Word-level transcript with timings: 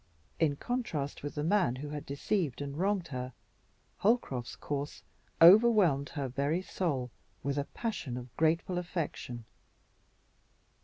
In 0.39 0.55
contrast 0.55 1.21
with 1.21 1.35
the 1.35 1.43
man 1.43 1.75
who 1.75 1.89
had 1.89 2.07
deceived 2.07 2.59
and 2.59 2.75
wronged 2.75 3.09
her, 3.09 3.33
Holcroft's 3.97 4.55
course 4.55 5.03
overwhelmed 5.39 6.09
her 6.17 6.27
very 6.27 6.63
soul 6.63 7.11
with 7.43 7.59
a 7.59 7.65
passion 7.65 8.17
of 8.17 8.35
grateful 8.35 8.79
affection. 8.79 9.45